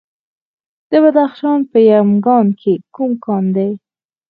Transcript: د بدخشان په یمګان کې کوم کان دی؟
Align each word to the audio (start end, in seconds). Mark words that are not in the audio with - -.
د 0.89 0.91
بدخشان 1.03 1.59
په 1.71 1.77
یمګان 1.91 2.47
کې 2.61 2.73
کوم 2.95 3.11
کان 3.25 3.45
دی؟ 3.55 3.71